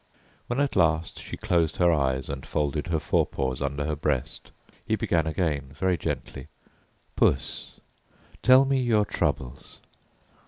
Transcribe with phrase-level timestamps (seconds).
[0.47, 4.51] When at last she closed her eyes and folded her forepaws under her breast,
[4.83, 6.47] he began again very gently:
[7.15, 7.73] "Puss,
[8.41, 9.77] tell me your troubles."